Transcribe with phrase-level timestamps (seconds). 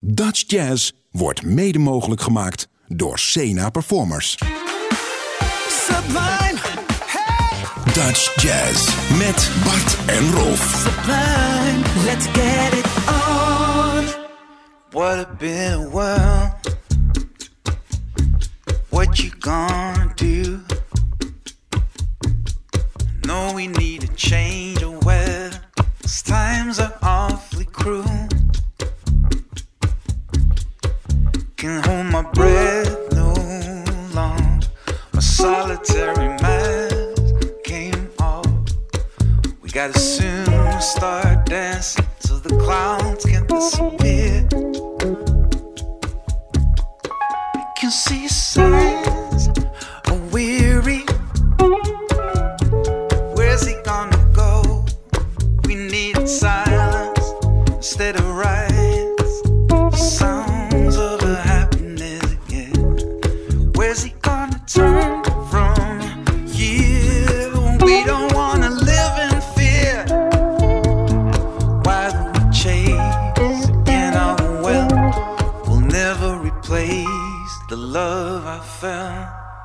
[0.00, 4.38] Dutch Jazz wordt mede mogelijk gemaakt door Sena Performers.
[5.68, 6.58] Sublime,
[7.06, 10.84] hey, Dutch Jazz met Bart en Rolf.
[10.84, 14.04] sublime, let's get it on.
[14.90, 16.50] What a big world.
[18.88, 20.60] What you gonna do?
[23.20, 25.60] Know we need a change of weather.
[26.00, 28.26] 'cause times are awfully cruel.
[31.66, 33.34] Can hold my breath no
[34.14, 34.68] longer.
[35.12, 38.46] My solitary mask came off.
[39.62, 44.46] We gotta soon start dancing so the clouds can disappear.
[47.76, 49.25] Can see signs
[78.56, 79.55] I felt.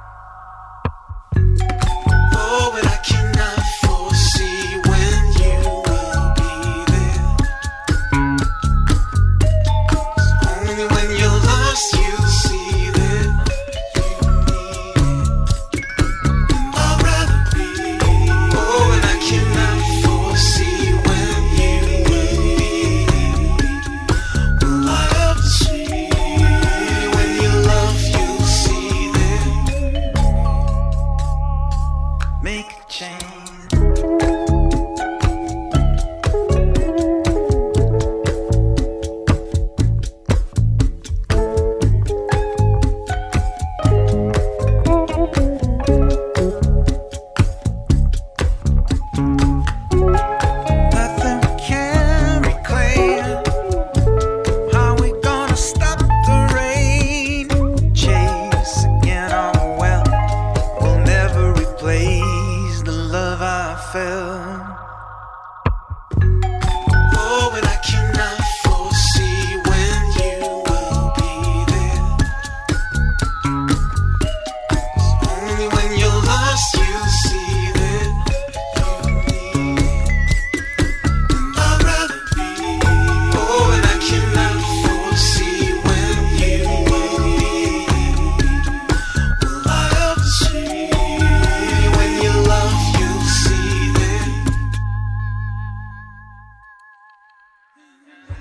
[98.08, 98.36] Yeah.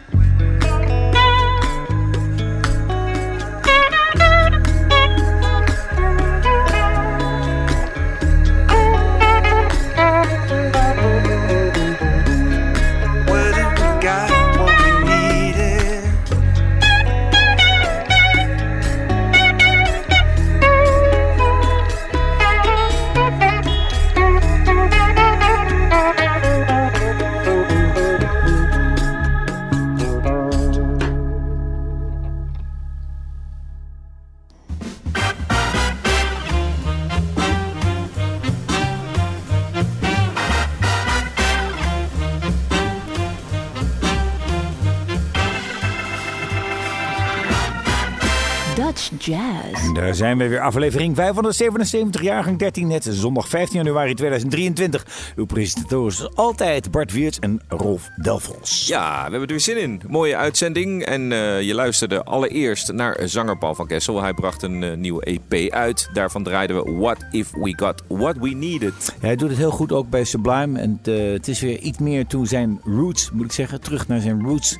[50.10, 55.33] daar zijn we weer, aflevering 577, jaargang 13, net zondag 15 januari 2023.
[55.36, 58.86] Uw presentatoren is altijd Bart Wiertz en Rolf Delfos.
[58.86, 60.03] Ja, we hebben er weer zin in.
[60.09, 61.04] Mooie uitzending.
[61.04, 64.22] En eh, je luisterde allereerst naar zanger Paul van Kessel.
[64.22, 66.09] Hij bracht een eh, nieuwe EP uit.
[66.13, 69.16] Daarvan draaiden we What If We Got What We Needed.
[69.21, 70.80] Hij doet het heel goed ook bij Sublime.
[70.80, 73.80] En eh, het is weer iets meer toe zijn roots, moet ik zeggen.
[73.80, 74.78] Terug naar zijn roots.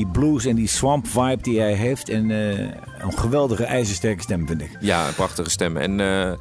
[0.00, 2.08] Die blues en die swamp vibe die hij heeft.
[2.08, 2.58] En eh,
[2.98, 4.70] een geweldige ijzersterke stem, vind ik.
[4.80, 5.76] Ja, een prachtige stem.
[5.76, 6.32] En eh,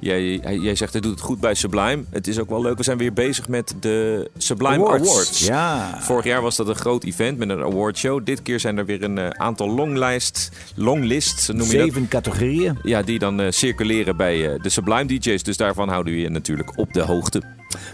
[0.00, 2.04] jij, hij- jij zegt hij doet het goed bij Sublime.
[2.10, 2.76] Het is ook wel leuk.
[2.76, 5.46] We zijn weer bezig met de Sublime Awards.
[5.46, 5.96] Ja.
[6.00, 8.24] Vorig jaar was dat een groot event met een awardshow.
[8.24, 11.70] Dit keer zijn er weer een eh, aantal longlijst, longlists, noem je dat?
[11.70, 12.78] Zeven categorieën.
[12.82, 15.42] Ja, die dan eh, circuleren bij eh, de Sublime DJ's.
[15.42, 17.42] Dus daarvan houden we je natuurlijk op de hoogte.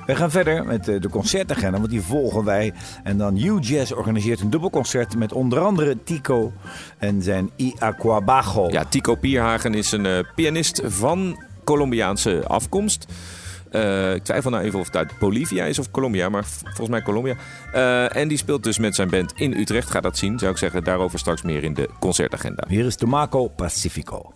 [0.06, 2.72] We gaan verder met de concertagenda, want die volgen wij.
[3.02, 6.52] En dan U-Jazz organiseert een dubbelconcert met onder andere Tico
[6.98, 8.68] en zijn I Aquabajo.
[8.70, 13.06] Ja, Tico Pierhagen is een pianist van Colombiaanse afkomst.
[13.74, 17.02] Eh, ik twijfel nou even of het uit Bolivia is of Colombia, maar volgens mij
[17.02, 17.36] Colombia.
[17.72, 19.90] Eh, en die speelt dus met zijn band in Utrecht.
[19.90, 20.84] Ga dat zien, zou ik zeggen.
[20.84, 22.64] Daarover straks meer in de concertagenda.
[22.68, 24.34] Hier is Tomaco Pacifico.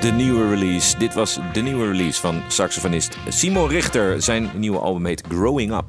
[0.00, 0.98] De nieuwe release.
[0.98, 4.22] Dit was de nieuwe release van saxofonist Simon Richter.
[4.22, 5.84] Zijn nieuwe album heet Growing Up.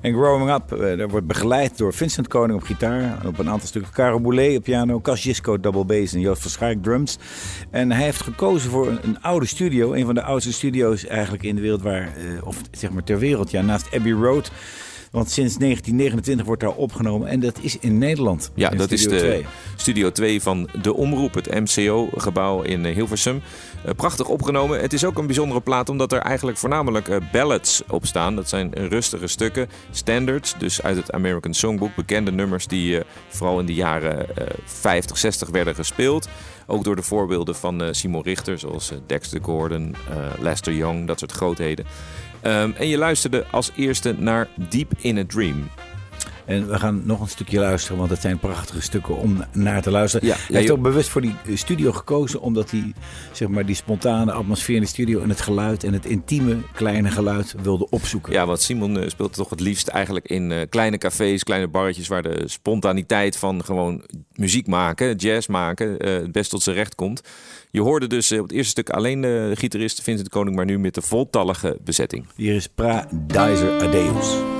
[0.00, 3.26] En Growing Up eh, wordt begeleid door Vincent Koning op gitaar.
[3.26, 4.16] Op een aantal stukken Caro
[4.56, 5.00] op piano.
[5.00, 7.18] Cas Gisco double bass en Joost van Schaik drums.
[7.70, 9.92] En hij heeft gekozen voor een, een oude studio.
[9.92, 11.82] Een van de oudste studio's eigenlijk in de wereld.
[11.82, 13.50] Waar, eh, of zeg maar ter wereld.
[13.50, 14.50] Ja, naast Abbey Road.
[15.10, 17.28] Want sinds 1929 wordt daar opgenomen.
[17.28, 18.50] En dat is in Nederland.
[18.54, 19.46] Ja, in dat is de 2.
[19.76, 23.42] Studio 2 van De Omroep, het MCO-gebouw in eh, Hilversum.
[23.84, 24.80] Eh, prachtig opgenomen.
[24.80, 28.36] Het is ook een bijzondere plaat omdat er eigenlijk voornamelijk eh, ballads op staan.
[28.36, 31.94] Dat zijn rustige stukken, standards, dus uit het American Songbook.
[31.94, 36.28] Bekende nummers die vooral in de jaren eh, 50, 60 werden gespeeld.
[36.66, 39.94] Ook door de voorbeelden van Simon Richter, zoals Dexter Gordon,
[40.40, 41.86] Lester Young, dat soort grootheden.
[42.42, 45.68] Ehm, en je luisterde als eerste naar Deep in a Dream.
[46.50, 49.90] En we gaan nog een stukje luisteren, want het zijn prachtige stukken om naar te
[49.90, 50.26] luisteren.
[50.26, 52.92] Ja, hij ja, heeft ook bewust voor die studio gekozen, omdat hij
[53.32, 57.10] zeg maar, die spontane atmosfeer in de studio en het geluid en het intieme kleine
[57.10, 58.32] geluid wilde opzoeken.
[58.32, 62.08] Ja, want Simon eh, speelt toch het liefst eigenlijk in eh, kleine cafés, kleine barretjes
[62.08, 66.94] waar de spontaniteit van gewoon muziek maken, jazz maken, eh, het best tot zijn recht
[66.94, 67.22] komt.
[67.70, 70.78] Je hoorde dus eh, op het eerste stuk alleen de gitarist Vincent Koning, maar nu
[70.78, 72.26] met de voltallige bezetting.
[72.36, 74.59] Hier is Pra Dizer Adeus.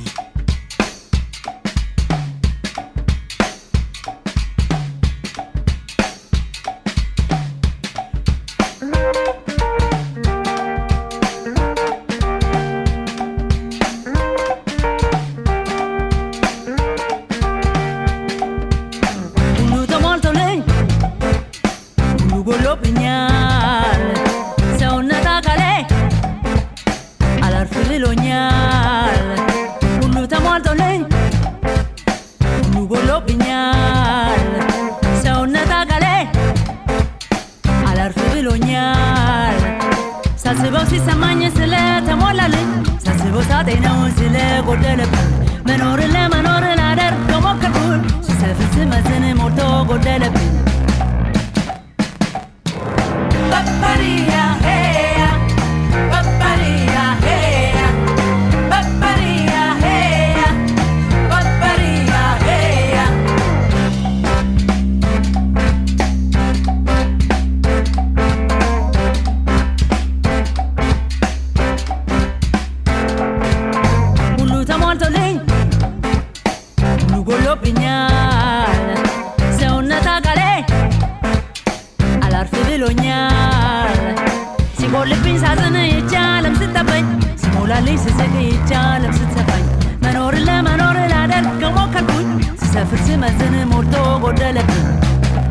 [93.65, 95.50] moto go delete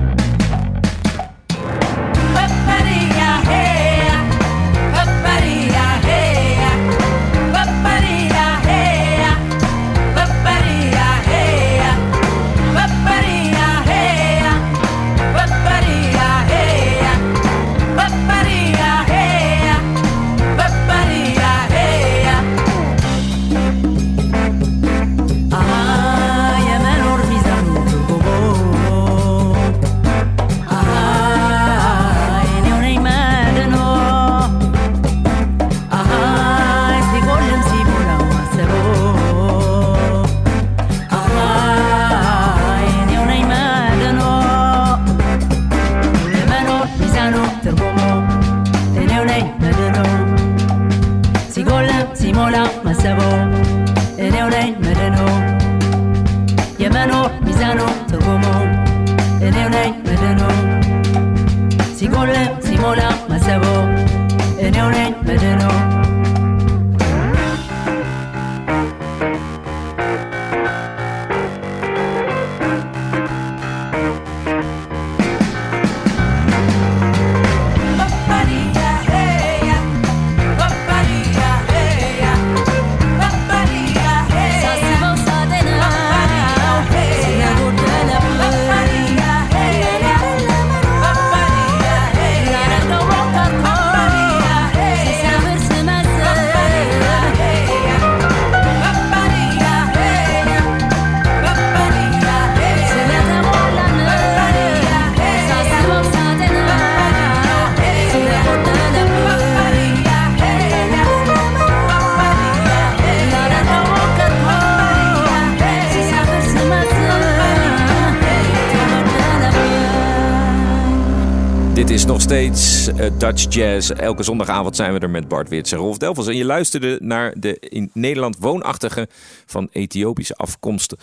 [122.30, 123.90] steeds eh, Dutch Jazz.
[123.90, 126.26] Elke zondagavond zijn we er met Bart Wits en Rolf Delvels.
[126.26, 129.08] En je luisterde naar de in Nederland woonachtige
[129.46, 130.94] van Ethiopische afkomst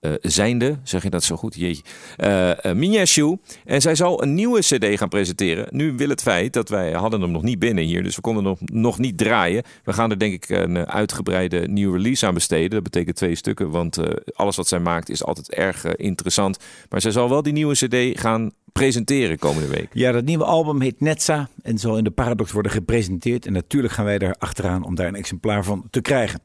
[0.00, 1.54] eh, zijnde, zeg je dat zo goed?
[1.54, 1.82] Jeetje.
[2.16, 3.32] Eh uh.
[3.64, 5.66] En zij zal een nieuwe cd gaan presenteren.
[5.70, 8.44] Nu wil het feit dat wij hadden hem nog niet binnen hier, dus we konden
[8.44, 9.62] hem nog, nog niet draaien.
[9.84, 12.70] We gaan er denk ik een uitgebreide nieuwe release aan besteden.
[12.70, 13.98] Dat betekent twee stukken, want
[14.34, 16.58] alles wat zij maakt is altijd erg interessant.
[16.88, 19.88] Maar zij zal wel die nieuwe cd gaan presenteren komende week.
[19.92, 23.46] Ja, dat nieuwe album heet Netza en zal in de Paradox worden gepresenteerd.
[23.46, 26.40] En natuurlijk gaan wij daar achteraan om daar een exemplaar van te krijgen.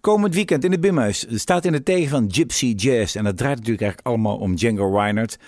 [0.00, 3.16] Komend weekend in het Bimhuis staat in het tegen van Gypsy Jazz.
[3.16, 5.38] En dat draait natuurlijk eigenlijk allemaal om Django Reinhardt.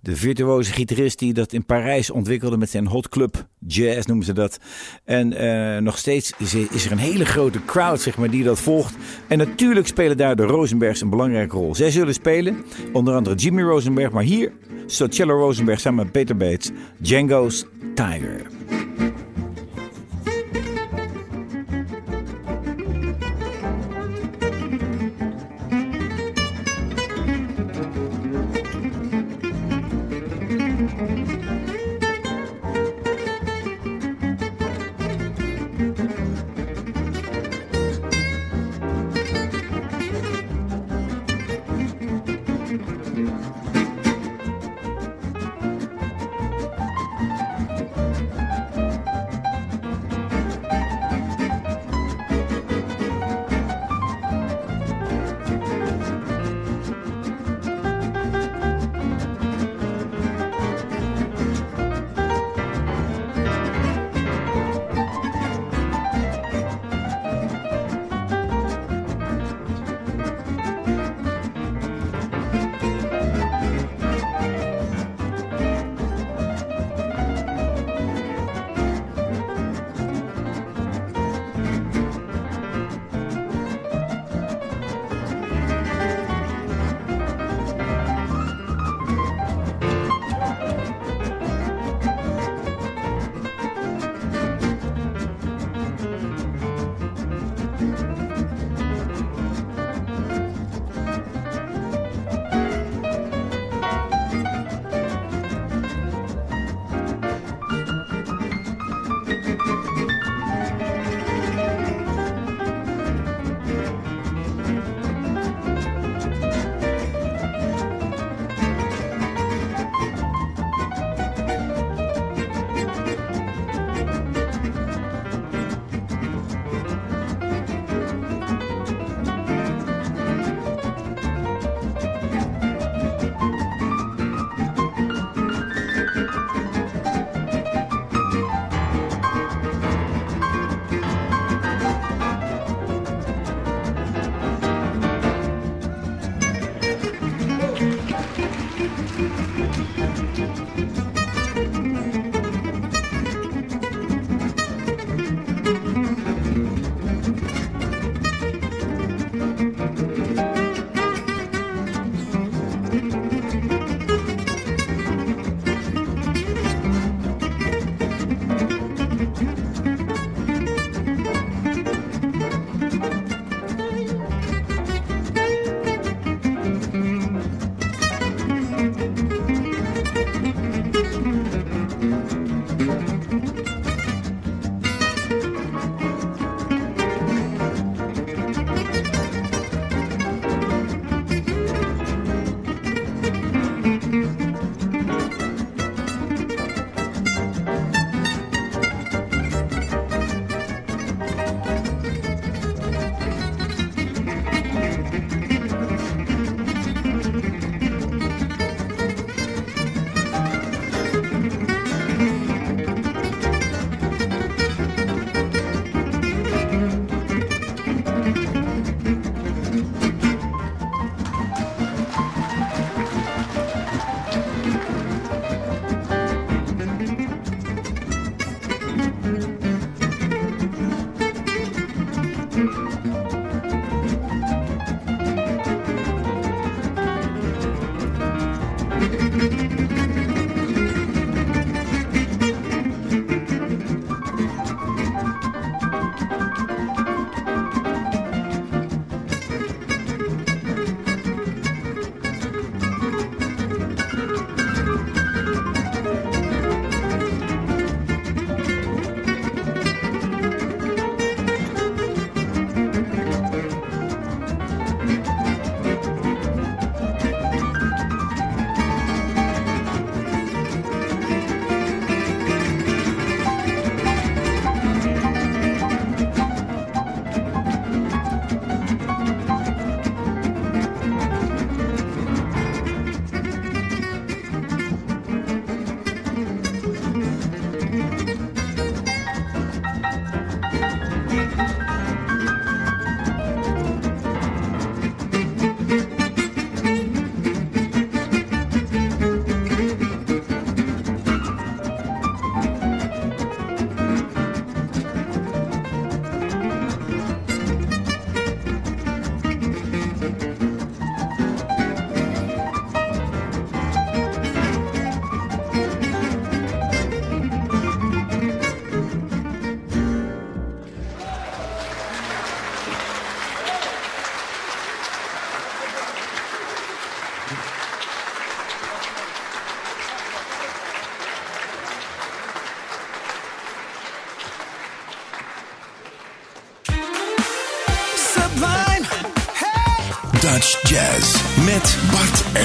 [0.00, 4.32] De virtuoze gitarist die dat in Parijs ontwikkelde met zijn hot club jazz noemen ze
[4.32, 4.58] dat.
[5.04, 6.32] En uh, nog steeds
[6.70, 8.94] is, er een hele grote crowd zeg maar, die dat volgt.
[9.28, 11.74] En natuurlijk spelen daar de Rosenbergs een belangrijke rol.
[11.74, 14.52] Zij zullen spelen, onder andere Jimmy Rosenberg, maar hier
[14.86, 18.46] Socello Rosenberg samen met Peter Bates, Django's Tiger.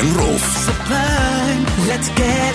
[0.01, 0.67] En Rolf.
[1.87, 2.50] Let's get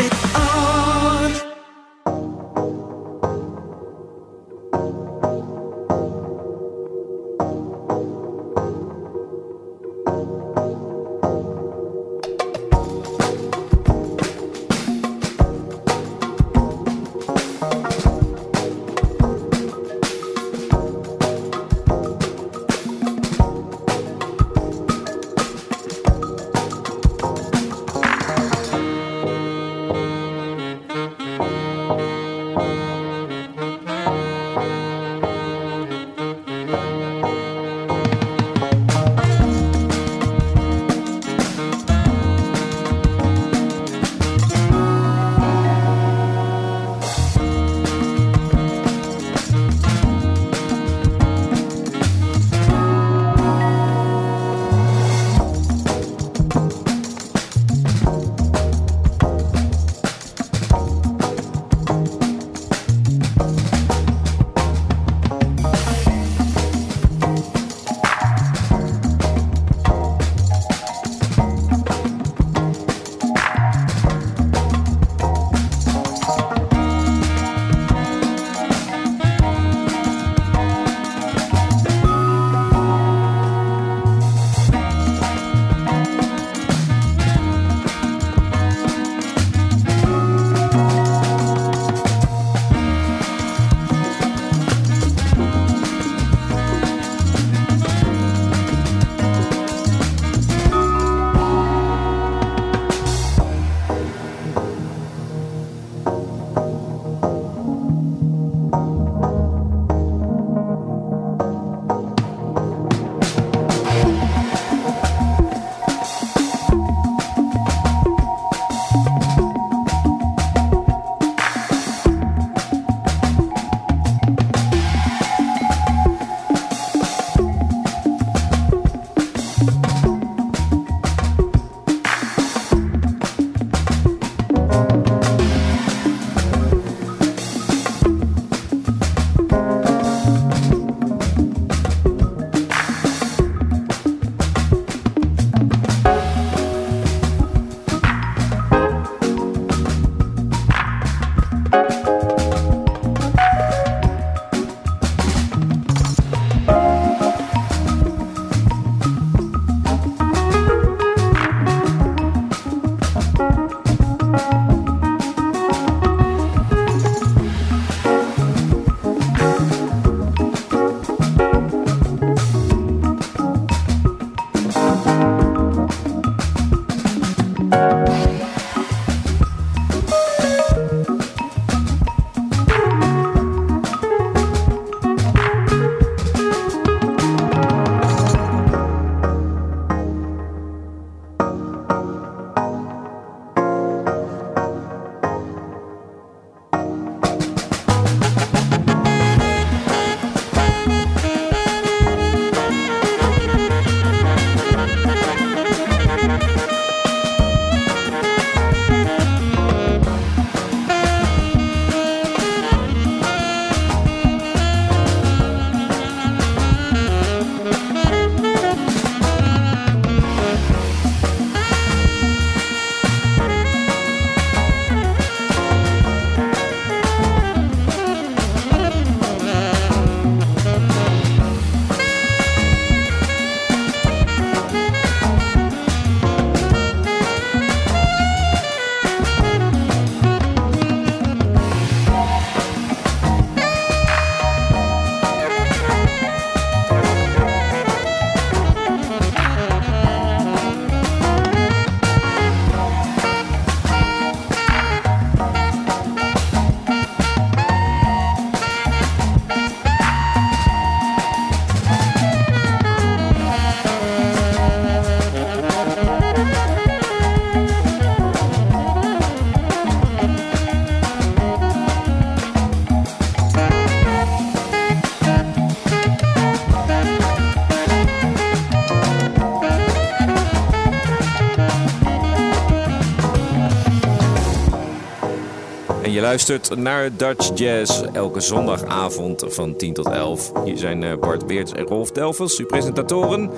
[286.37, 290.53] luistert naar Dutch Jazz elke zondagavond van 10 tot 11.
[290.65, 293.51] Hier zijn eh, Bart Weerts en Rolf Delvers, uw presentatoren.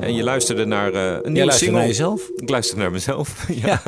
[0.00, 1.76] En je luisterde naar eh, een nieuwe single.
[1.78, 2.30] naar jezelf?
[2.36, 3.44] Ik luister naar mezelf.
[3.48, 3.66] ja.
[3.66, 3.80] Ja.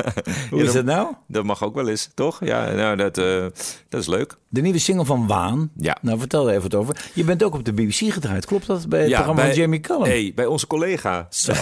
[0.49, 1.07] Hoe is dat- dat nou?
[1.27, 2.39] Dat mag ook wel eens, toch?
[2.45, 3.45] Ja, nou, dat, eh,
[3.91, 4.37] dat is leuk.
[4.49, 5.71] De nieuwe single van Waan.
[5.77, 5.97] Ja.
[6.01, 7.09] Nou, vertel er even wat over.
[7.13, 8.45] Je bent ook op de BBC gedraaid.
[8.45, 10.03] Klopt dat bij het ja, programma bij, Jamie Cullum?
[10.03, 11.27] Hey, bij onze collega.
[11.29, 11.53] Zo.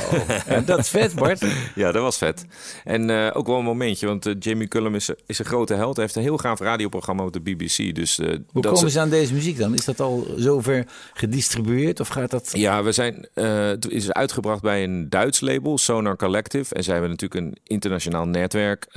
[0.48, 1.46] Ja, dat is vet, Bart.
[1.76, 2.46] Ja, dat was vet.
[2.84, 5.96] En eh, ook wel een momentje, want eh, Jamie Cullum is, is een grote held.
[5.96, 7.96] Hij heeft een heel gaaf radioprogramma op de BBC.
[7.96, 9.74] Dus, eh, Hoe dat komen ze aan deze muziek dan?
[9.74, 12.50] Is dat al zover gedistribueerd of gaat dat...
[12.54, 16.76] Ja, we zijn, het is uitgebracht bij een Duits label, Sonar Collective.
[16.76, 18.88] En zij hebben natuurlijk een internationaal netwerk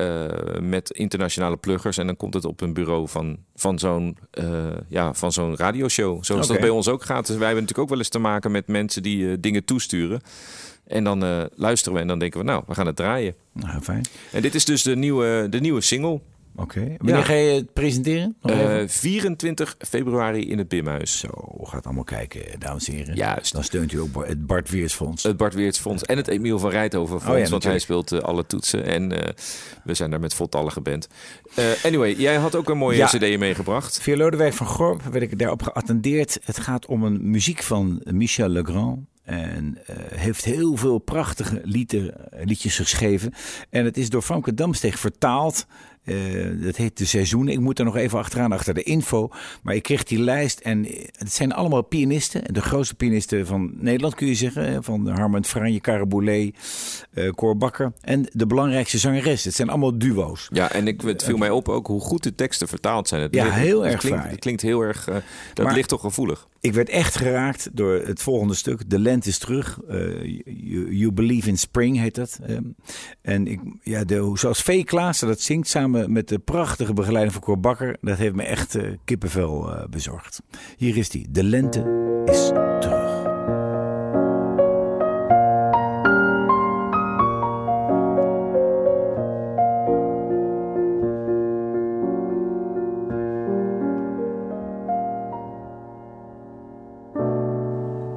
[0.61, 1.99] met internationale pluggers.
[1.99, 3.22] En dan komt het op een bureau van,
[3.55, 6.25] van zo'n eh, ja, van zo'n radioshow.
[6.25, 7.27] Zoals dat bij ons ook gaat.
[7.27, 10.21] Dus wij hebben natuurlijk ook wel eens te maken met mensen die eh, dingen toesturen.
[10.87, 13.35] En dan eh, luisteren we en dan denken we, nou, we gaan het draaien.
[13.53, 14.05] Nou, fijn.
[14.33, 16.21] En dit is dus de nieuwe, de nieuwe single.
[16.57, 16.95] Oké.
[16.99, 17.23] Wanneer Ja.
[17.23, 18.37] ga je het presenteren?
[18.43, 18.81] Even?
[18.81, 21.19] Eh 24 februari in het Bimhuis.
[21.19, 21.29] Zo,
[21.63, 23.15] gaat allemaal kijken, dames en heren.
[23.15, 23.53] Juist.
[23.53, 25.23] Dan steunt u ook het Bart Weersfonds.
[25.23, 27.37] Het Bart Weerts Fonds en het Emiel van Rijthoven Fonds.
[27.39, 28.85] Oh ja, want hij speelt eh, alle toetsen.
[28.85, 29.33] En eh,
[29.85, 31.09] we zijn daar met voltallige band.
[31.85, 33.07] Anyway, jij had ook een mooie Ja.
[33.07, 34.01] cd meegebracht.
[34.03, 36.39] Via Lodewijk van Gorp werd ik daarop geattendeerd.
[36.45, 38.99] Het gaat om een muziek van Michel Legrand.
[39.23, 43.33] En eh, heeft heel veel prachtige lieder, liedjes geschreven.
[43.71, 45.67] En het is door Famke Damsteeg vertaald.
[46.05, 46.15] Eh,
[46.63, 47.53] dat heet De Seizoenen.
[47.53, 49.29] Ik moet er nog even achteraan, achter de info.
[49.63, 52.55] Maar ik kreeg die lijst en eh, het zijn allemaal pianisten.
[52.55, 54.85] De grootste pianisten van Nederland kun je zeggen.
[54.85, 56.55] Van Harmond Franje, Cara Boulet,
[57.13, 57.93] eh Cor Bakker.
[58.01, 59.45] En de belangrijkste zangeres.
[59.45, 60.49] Het zijn allemaal duo's.
[60.53, 63.23] Ja, en ik, het viel mij op ook hoe goed de teksten vertaald zijn.
[63.23, 64.25] Het Ja, ligt- heel het erg klinkt.
[64.31, 65.05] Het klinkt heel erg...
[65.55, 66.49] dat Maar- ligt toch gevoelig.
[66.63, 68.91] Ik werd echt geraakt door het volgende stuk.
[68.91, 69.81] De lente is terug.
[69.89, 70.41] Eh,
[70.91, 72.39] you, Believe in Spring heet dat.
[73.23, 77.43] En ik, ja, de, zoals Vee Klaassen dat zingt samen met de prachtige begeleiding van
[77.43, 77.97] Cor Bakker.
[78.01, 80.43] Dat heeft me echt eh, kippenvel eh, bezorgd.
[80.77, 81.27] Hier is die.
[81.31, 81.81] De lente
[82.25, 82.51] is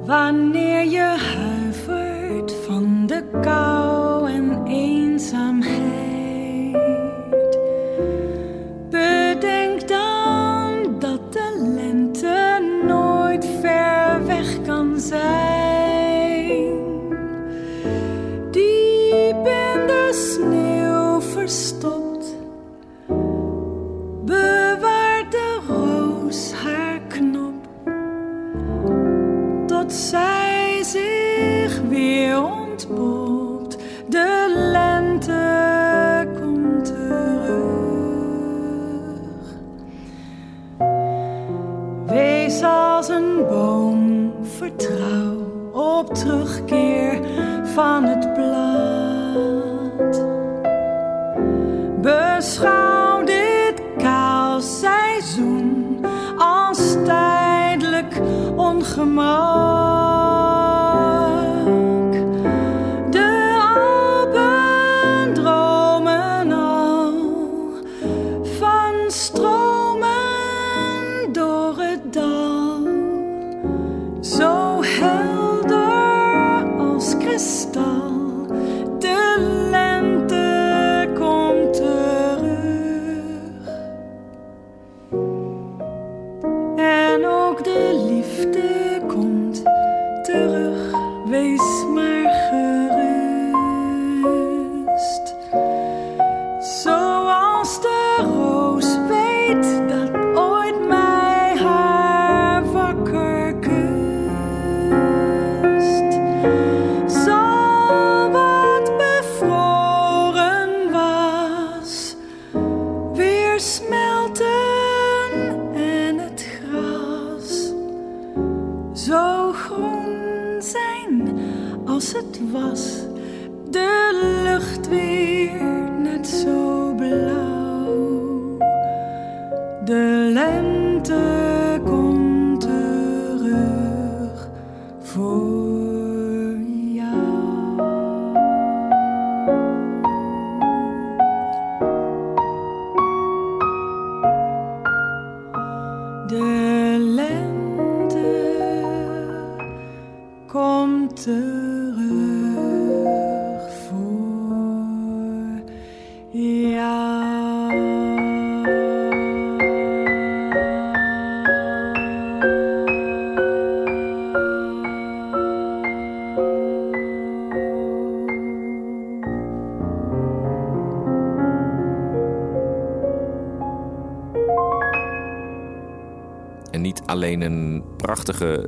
[0.06, 1.45] Wanneer je huivert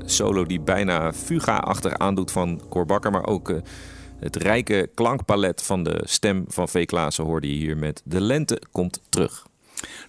[0.05, 3.57] solo die bijna fuga-achtig aandoet van Cor Bakker, maar ook eh,
[4.19, 6.87] het rijke klankpalet van de stem van V.
[6.87, 9.47] Klaassen hoorde je hier met De Lente komt terug.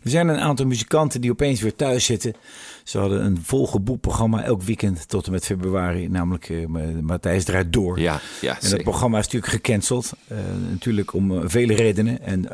[0.03, 2.33] Er zijn een aantal muzikanten die opeens weer thuis zitten.
[2.83, 6.07] Ze hadden een volgeboekt programma elk weekend tot en met februari.
[6.07, 6.65] Namelijk eh,
[7.01, 7.99] Matthijs draait door.
[7.99, 8.83] Ja, ja En dat zeker.
[8.83, 10.11] programma is natuurlijk gecanceld.
[10.27, 10.37] Eh,
[10.69, 12.21] natuurlijk om eh, vele redenen.
[12.21, 12.47] En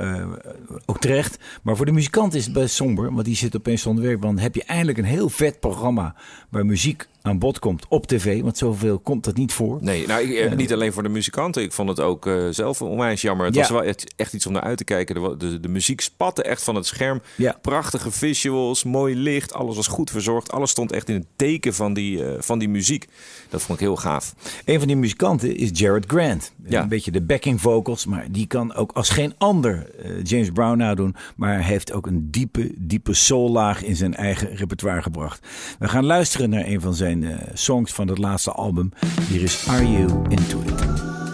[0.86, 1.38] ook terecht.
[1.64, 3.14] Maar voor de muzikant is het best somber.
[3.14, 4.22] Want die zit opeens zonder werk.
[4.22, 6.16] Want dan heb je eindelijk een heel vet programma.
[6.50, 8.42] Waar muziek aan bod komt op tv.
[8.42, 9.78] Want zoveel komt dat niet voor.
[9.82, 11.62] Nee, nou, ik, niet alleen voor de muzikanten.
[11.64, 13.46] Ik vond het ook eh, zelf onwijs jammer.
[13.46, 13.62] Het Ja.
[13.62, 15.16] was wel echt, echt iets om naar uit te kijken.
[15.16, 17.22] De, wa- de, de muziek spatte echt van het scherm.
[17.36, 17.58] Ja.
[17.62, 19.54] Prachtige visuals, mooi licht.
[19.54, 20.52] Alles was goed verzorgd.
[20.52, 23.08] Alles stond echt in het teken van die, eh, van die muziek.
[23.50, 24.34] Dat vond ik heel gaaf.
[24.66, 26.54] Een van die muzikanten is Jared Grant.
[26.66, 26.82] Ja.
[26.82, 30.78] Een beetje de backing vocals, maar die kan ook als geen ander eh, James Brown
[30.78, 31.16] nadoen.
[31.36, 35.48] Maar hij heeft ook een diepe, diepe soullaag in zijn eigen repertoire gebracht.
[35.80, 38.92] We gaan luisteren naar een van zijn eh, songs van het laatste album.
[39.30, 41.25] Hier is Are You Into It?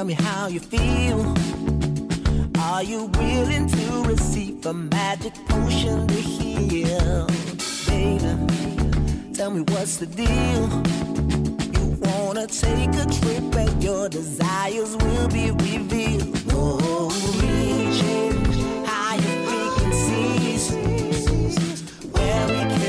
[0.00, 1.20] Tell me how you feel.
[2.58, 7.26] Are you willing to receive a magic potion to heal?
[7.86, 10.62] Baby, tell me what's the deal.
[11.74, 16.34] You wanna take a trip and your desires will be revealed.
[16.52, 17.10] Oh,
[17.42, 18.42] reaching
[18.86, 20.70] higher frequencies
[22.14, 22.79] where we can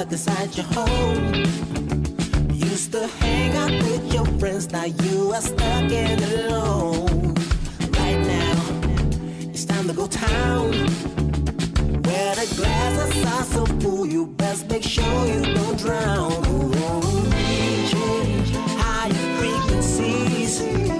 [0.00, 1.34] stuck inside your home.
[2.54, 7.34] Used to hang out with your friends, now you are stuck in alone.
[7.98, 8.56] Right now,
[9.52, 10.72] it's time to go town.
[12.06, 16.32] Where the glasses are so full, you best make sure you don't drown.
[16.46, 20.99] Oh, reaching higher frequencies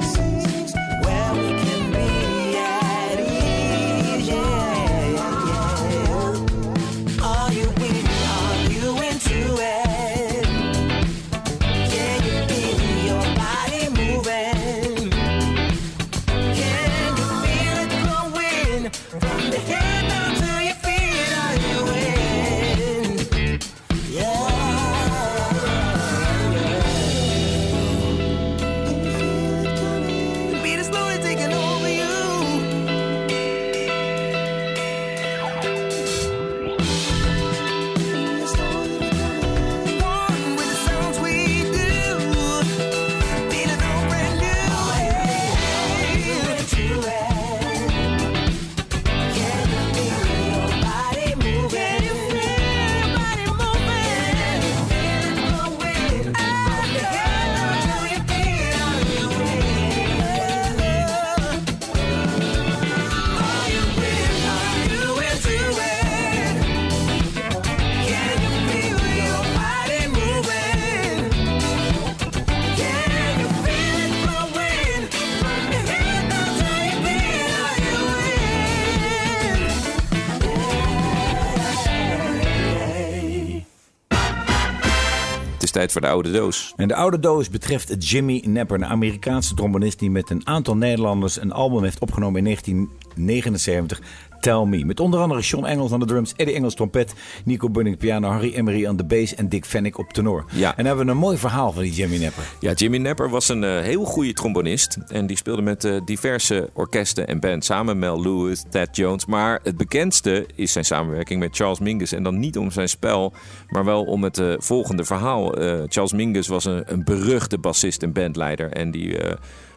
[85.71, 86.73] tijd voor de oude doos.
[86.77, 91.41] En de oude doos betreft Jimmy Napper, een Amerikaanse trombonist die met een aantal Nederlanders
[91.41, 94.01] een album heeft opgenomen in 1979.
[94.41, 94.84] Tell Me.
[94.84, 97.14] Met onder andere Sean Engels aan de drums, Eddie Engels trompet,
[97.45, 100.45] Nico Bunning piano, Harry Emery aan de bass en Dick Fennick op tenor.
[100.53, 100.68] Ja.
[100.68, 102.45] En dan hebben we een mooi verhaal van die Jimmy Napper.
[102.61, 104.99] Ja, Jimmy Napper was een eh, heel goede trombonist.
[105.09, 107.99] En die speelde met eh, diverse orkesten en bands samen.
[107.99, 109.26] Mel Lewis, Thad Jones.
[109.26, 112.12] Maar het bekendste is zijn samenwerking met Charles Mingus.
[112.12, 113.32] En dan niet om zijn spel,
[113.68, 115.49] maar wel om het eh, volgende verhaal.
[115.88, 118.72] Charles Mingus was een, een beruchte bassist en bandleider.
[118.72, 119.18] En die...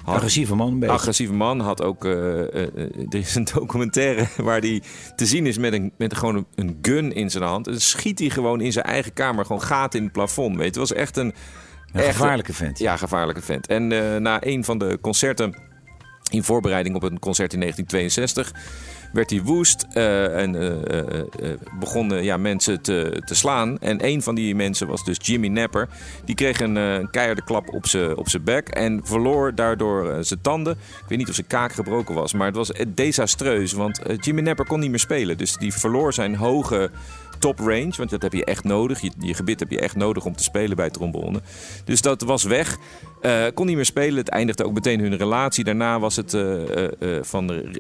[0.04, 0.95] had- Agressieve man, een beetje.
[0.95, 1.60] agressieve man.
[1.60, 4.82] Had ook, eh, eh, eh, er is een documentaire waar hij
[5.16, 7.66] te zien is met, een, met gewoon een, een gun in zijn hand.
[7.66, 10.56] En dan schiet hij gewoon in zijn eigen kamer gewoon gaten in het plafond.
[10.56, 10.80] Weet je.
[10.80, 11.34] Het was echt een...
[11.91, 12.80] Een echt- gevaarlijke vent.
[12.80, 13.68] Ja, gevaarlijke vent.
[13.68, 13.88] En
[14.22, 15.56] na een van de concerten
[16.32, 18.54] in voorbereiding op een concert in 1962
[19.14, 23.80] werd hij woest eh, en eh, eh, begonnen ja, mensen te, te slaan.
[23.80, 25.89] En een van die mensen was dus Jimmy Napper.
[26.26, 30.74] Die kreeg een, keiharde klap op zijn op bek en verloor daardoor zijn tanden.
[30.74, 33.74] Ik weet niet of zijn kaak gebroken was, maar het was desastreus.
[33.74, 35.38] Want Jimmy Napper kon niet meer spelen.
[35.38, 36.89] Dus die verloor zijn hoge
[37.39, 39.01] top range, want dat heb je echt nodig.
[39.01, 41.41] Je, je gebit heb je echt nodig om te spelen bij trombone.
[41.86, 42.78] Dus dat was weg.
[43.24, 44.18] Eh, kon niet meer spelen.
[44.18, 45.64] Het eindigde ook meteen hun relatie.
[45.64, 47.80] Daarna was het eh, eh, van de,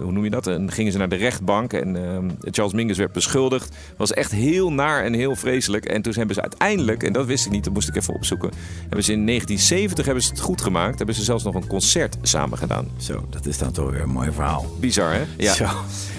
[0.00, 0.46] hoe noem je dat?
[0.46, 3.76] En gingen ze naar de rechtbank en Charles Mingus werd beschuldigd.
[3.96, 5.84] Was echt heel naar en heel vreselijk.
[5.84, 8.50] En toen hebben ze uiteindelijk, en dat wist ik niet, dat moest ik even opzoeken.
[8.80, 10.96] Hebben ze in 1970 hebben ze het goed gemaakt.
[10.96, 12.88] Hebben ze zelfs nog een concert samen gedaan.
[12.96, 14.66] Zo, dat is dan toch weer een mooi verhaal.
[14.80, 15.22] Bizar, hè?
[15.36, 15.52] Ja.
[15.52, 15.66] Zo.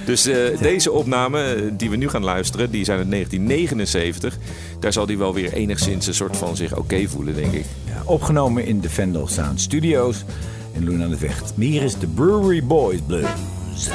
[0.06, 0.24] Dus
[0.60, 4.38] deze opname die we nu gaan luisteren, die zijn uit 1979.
[4.80, 7.66] Daar zal hij wel weer enigszins een soort van zich oké voelen, denk ik.
[7.86, 10.24] Ja, opgenomen in de Vendel Sound Studios
[10.74, 11.54] in Loen aan de Vecht.
[11.56, 13.90] Hier is de Brewery Boys Blues.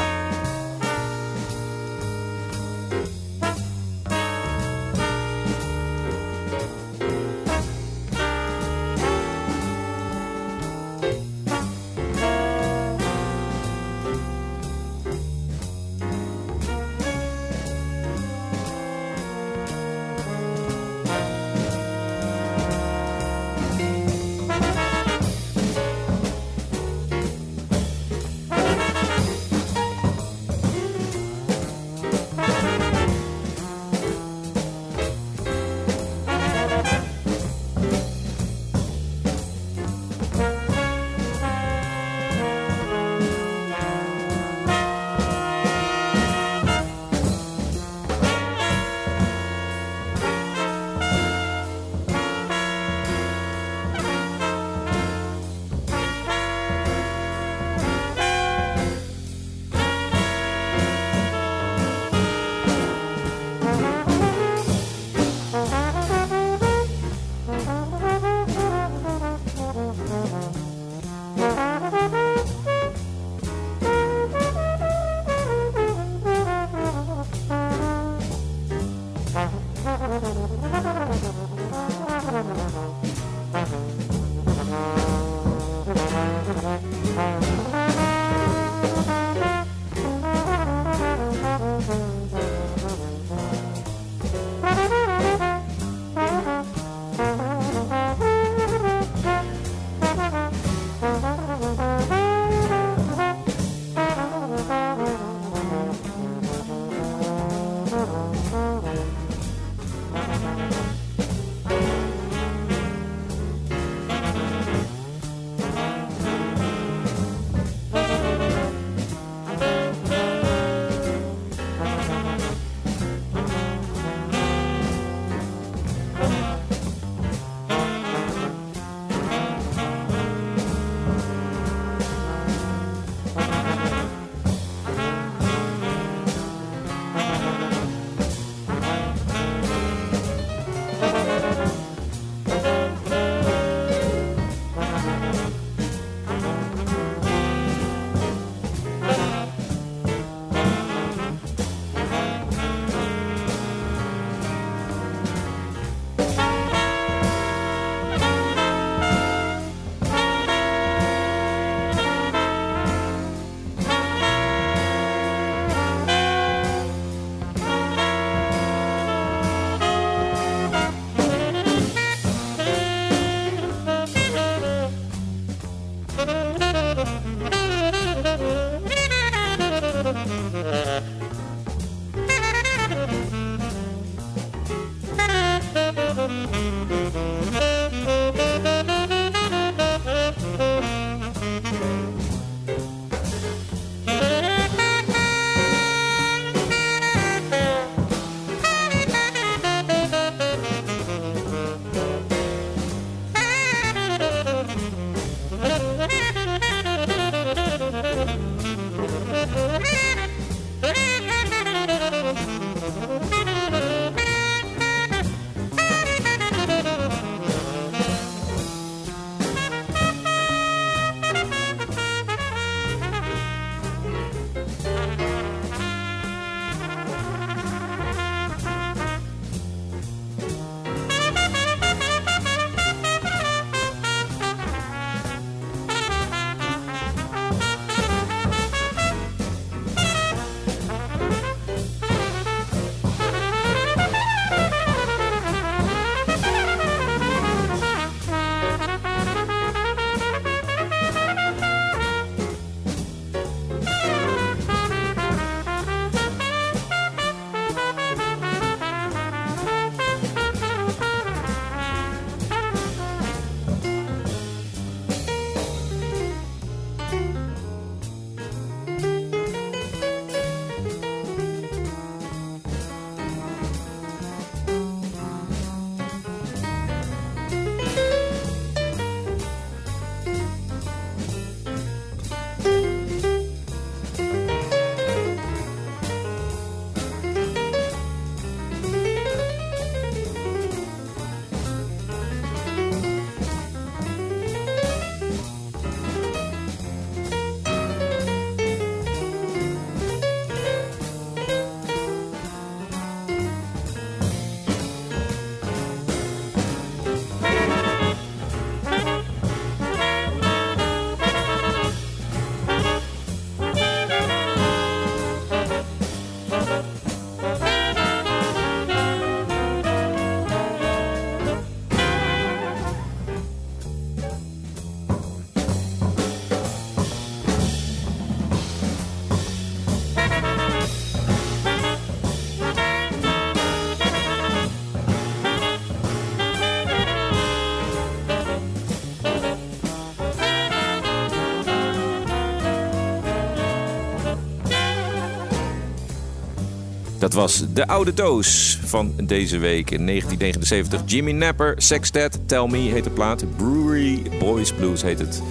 [347.23, 351.03] Dat was de oude doos van deze week in 1979.
[351.07, 353.45] Jimmy Napper, Sextet, Tell Me heet de plaat.
[353.57, 355.43] Brewery Boys Blues heet het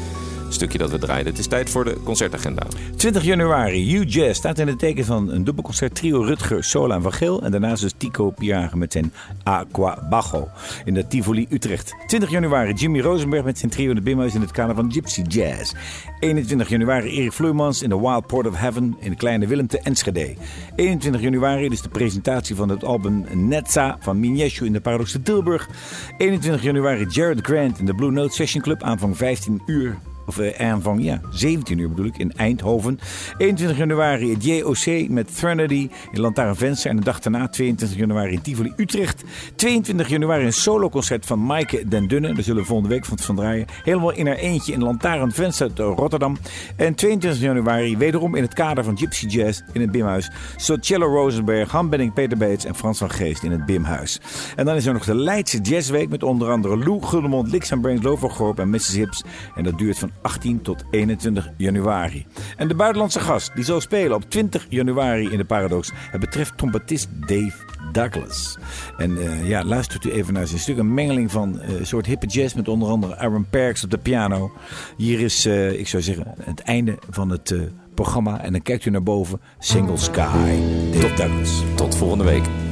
[0.49, 1.31] stukje dat we draaiden.
[1.31, 2.67] Het is tijd voor de concertagenda.
[3.01, 7.13] 20 januari, U-Jazz staat in het teken van een dubbelconcert trio Rutger, Sola en Van
[7.13, 7.41] Geel.
[7.41, 10.47] En daarnaast dus Tico Piagen met zijn Aqua Bajo
[10.85, 11.95] in de Tivoli Utrecht.
[12.07, 15.73] 20 januari, Jimmy Rosenberg met zijn trio de Bimhuis in het kader van Gypsy Jazz.
[16.19, 19.79] 21 januari, Erik Vloeimans in de Wild Port of Heaven in de Kleine Willem te
[19.79, 20.33] Enschede.
[20.75, 25.21] 21 januari dus de presentatie van het album Netza van Mineshu in de Paradox te
[25.21, 25.69] Tilburg.
[26.17, 29.97] 21 januari, Jared Grant in de Blue Note Session Club aanvang 15 uur.
[30.25, 32.99] Of eh, aanvang, ja, 17 uur bedoel ik, in Eindhoven.
[33.37, 36.89] 21 januari het JOC met Threnody in Lantaarnvenster.
[36.89, 39.23] En de dag daarna, 22 januari in Tivoli Utrecht.
[39.55, 42.33] 22 januari een soloconcert van Maaike den Dunne.
[42.33, 43.65] Daar zullen we volgende week van, van draaien.
[43.83, 46.37] Helemaal in haar eentje in Lantaarnvenster te Rotterdam.
[46.75, 50.31] En 22 januari wederom in het kader van Gypsy Jazz in het Bimhuis.
[50.55, 54.19] Socello Rosenberg, Han Benning, Peter Beets en Frans van Geest in het Bimhuis.
[54.55, 57.81] En dan is er nog de Leidse Jazzweek met onder andere Lou Guldemond, Lix en
[57.81, 58.93] Brains Lovergorp en Mrs.
[58.93, 59.23] Hips.
[59.55, 62.25] En dat duurt van 18 tot 21 januari.
[62.57, 65.91] En de buitenlandse gast die zal spelen op 20 januari in de Paradox.
[65.95, 67.53] Het betreft trompetist Dave
[67.91, 68.57] Douglas.
[68.97, 70.77] En eh, ja, luistert u even naar zijn stuk.
[70.77, 73.97] Een mengeling van eh, een soort hippe jazz met onder andere Aaron Parks op de
[73.97, 74.51] piano.
[74.97, 77.55] Hier is, eh, ik zou zeggen, het einde van het
[77.93, 78.41] programma.
[78.41, 79.41] En dan kijkt u naar boven.
[79.59, 80.59] Single Sky.
[80.91, 81.63] Dave Douglas.
[81.75, 82.70] Tot volgende week.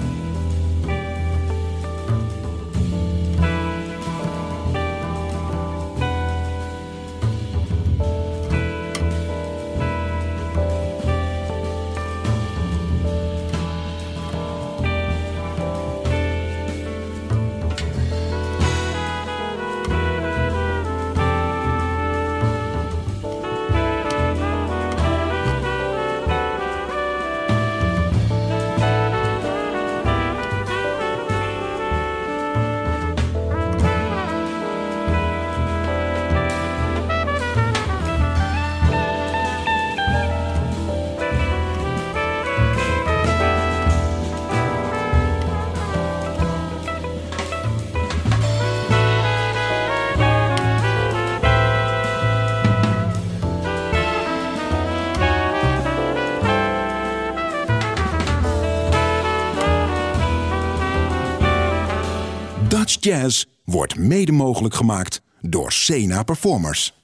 [64.76, 66.99] Gemaakt door Sena Performers.